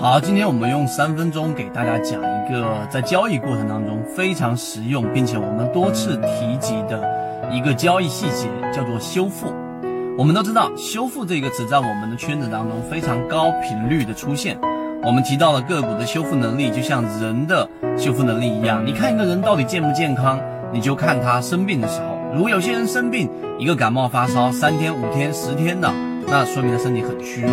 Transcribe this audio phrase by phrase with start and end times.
[0.00, 7.02] 好，今天我们用三分钟给大家讲一个在交易过程当中非常实用，并且我们多次提及的
[7.50, 9.52] 一个交易细节，叫做修复。
[10.16, 14.56] 我们都知道，修复这个词在我们的圈子当中非常高频率的出现。
[15.02, 18.86] 我们提到了个股的修复能力，就像人的修复能力一样。
[18.86, 20.38] 你看一个人到底健不健康，
[20.72, 22.16] 你就看他生病的时候。
[22.32, 23.28] 如果有些人生病，
[23.58, 25.92] 一个感冒发烧三天、五天、十天的，
[26.28, 27.50] 那说明他身体很虚弱。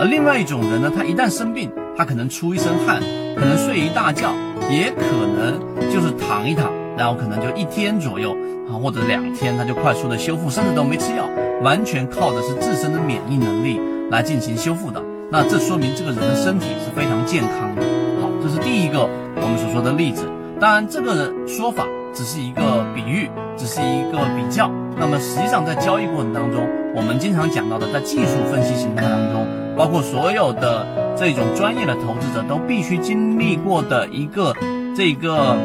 [0.00, 3.00] 而另外一种人呢，他一旦生病，他可能出一身汗，
[3.36, 4.32] 可能睡一大觉，
[4.70, 5.58] 也可能
[5.92, 8.36] 就是躺一躺，然后可能就一天左右
[8.68, 11.28] 啊，或者两天，他就快速的修复，甚至都没吃药，
[11.62, 15.02] 完全靠的是自身的免疫能力来进行修复的。
[15.30, 17.82] 那这说明这个人的身体是非常健康的。
[18.20, 20.24] 好，这是第一个我们所说的例子。
[20.60, 21.84] 当然，这个说法
[22.14, 24.70] 只是一个比喻，只是一个比较。
[24.96, 29.46] 那么实际上在交易过程当中，我们经常讲到的，在技术分析形态当中。
[29.74, 34.54] 包括所有的这种专业的投资者都必须经历过的一个
[34.94, 35.56] 这个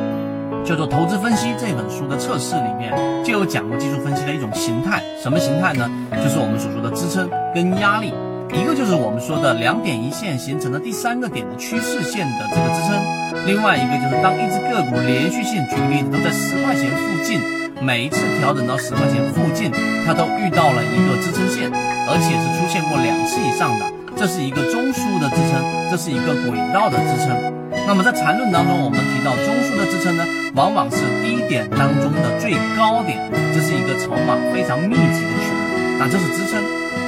[0.63, 5.03] 叫做投资分析这本书的测试里面，就有讲过技术分析的一种形态。
[5.21, 5.91] 什么形态呢？
[6.23, 8.13] 就是我们所说的支撑跟压力。
[8.53, 17.41] 一个就是我们说的两点一线形成的第三个点的趋势线的这个支撑，另外一个就是当一只个股连续性举个例子都在十块钱附近，
[17.81, 19.71] 每一次调整到十块钱附近，
[20.05, 21.71] 它都遇到了一个支撑线，
[22.09, 23.85] 而且是出现过两次以上的。
[24.15, 25.61] 这是一个中枢的支撑，
[25.91, 27.37] 这是一个轨道的支撑。
[27.85, 33.21] 那么在缠论当中，我们提到中枢的支撑呢，往往是低点当中的最高点，
[33.53, 36.59] 这是一个筹码非常密集的区域，那这是支撑。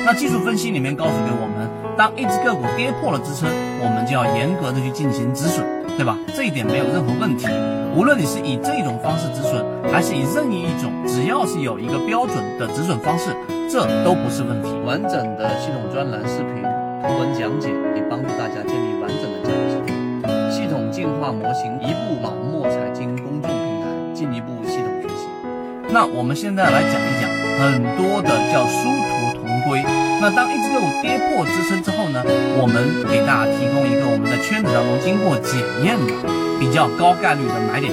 [0.06, 1.66] 那技术分析里面告诉给我们，
[2.00, 3.50] 当一只个股跌破了支撑，
[3.84, 6.16] 我们就要严格的去进行止损，对吧？
[6.34, 7.46] 这一点没有任何问题。
[7.92, 9.60] 无论你是以这种方式止损，
[9.92, 13.36] 还是以任意一种，只要是有一个标准的止损方式，
[13.68, 14.72] 这都不是问题。
[14.88, 16.64] 完整的系统专栏视频。
[17.04, 19.92] 图文讲解可以帮助大家建立完整的交易系统，
[20.50, 23.52] 系统进化模型，一步老墨财经公众平
[23.84, 25.28] 台，进一步系统学习。
[25.92, 27.28] 那我们现在来讲一讲
[27.60, 29.84] 很多的叫殊途同归。
[30.22, 32.22] 那当一只个股跌破支撑之后呢，
[32.60, 36.12] 我们给大家提供一个我们在圈子当中经过检验的
[36.60, 37.88] 比较高概率的买点。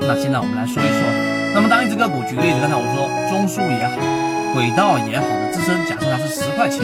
[0.00, 1.04] 那现在我们来说一说，
[1.52, 4.00] 那么当一只个股，举个例子，刚才我说中枢也好，
[4.56, 6.80] 轨道也好的支撑，假设它是十块钱。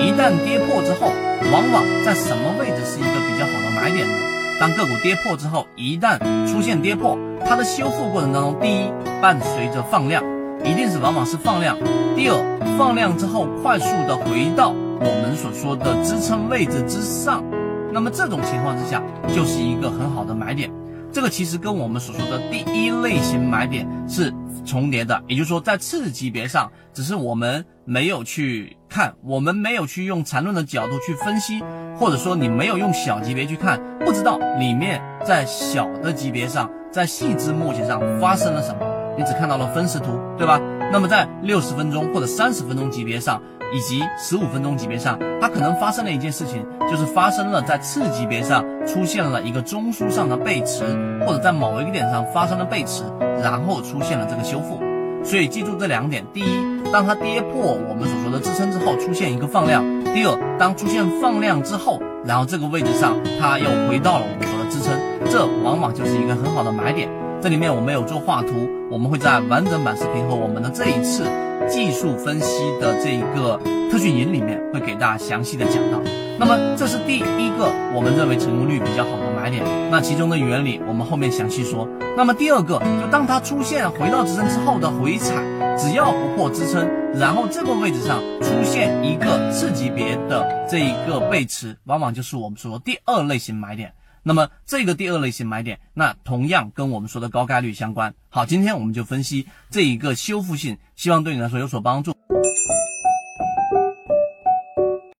[0.00, 1.12] 一旦跌破之后，
[1.52, 4.16] 往往在什么位置是一个比较好的买点呢？
[4.58, 6.16] 当个股跌破之后，一旦
[6.48, 8.88] 出现跌破，它的修复过程当中，第一
[9.20, 10.24] 伴随着放量，
[10.64, 11.76] 一定是往往是放量；
[12.14, 17.44] 第二放量之后快速的回到我们所说的支撑位置之上，
[17.92, 20.70] 那么这种情况之下就是一个很好的买点。
[21.12, 24.34] 这个其实跟我们所说的第一类型买点是
[24.66, 31.62] 重叠的，也就是说在次级别上，只是我们没有去看，我们没有去用缠论的角度去分析，
[31.96, 38.84] 或者说你没有用小级别去看，不知道里面在小的级别上，在细枝末节上发生了什么，
[39.16, 40.60] 你只看到了分时图，对吧？
[40.92, 43.40] 那么在六十分钟或者三十分钟级别上。
[43.74, 50.84] 以及十五分钟级别上，它可能发生了一件事情，就是发生了在次级别上出现了一个中枢上的背驰，
[51.26, 53.02] 或者在某一个点上发生了背驰，
[53.42, 54.78] 然后出现了这个修复。
[55.24, 56.44] 所以记住这两点：第一，
[56.92, 59.82] 当它跌破我们所说的支撑之后，出现一个放量；
[60.14, 64.96] 第二，当出现放量之后，然后这个位置上它又回到了我们说的支撑，
[65.28, 67.10] 这往往就是一个很好的买点。
[67.42, 71.24] 这里面我们有做画图，我们会在完整版视频和我们的这一次
[71.68, 73.60] 技术分析的这一个
[73.90, 76.00] 特训营里面，会给大家详细的讲到。
[76.38, 81.86] 那么这是第一个我们认为成功率比较好的买点，那其中的原理我们后面详细说。
[82.16, 85.34] 那么第二个，就当它出现回到支撑之后的回踩，
[85.78, 93.92] 只要不破支撑，然后这个位置上出现一个次级别的这一个背驰，往往就是我们说第二类型买点。
[94.28, 98.12] 那么这个第二类型买点，那同样跟我们说的高概率相关。
[98.28, 102.12] 好，今天我们就分析这一个修复性，希望对你来说有所帮助。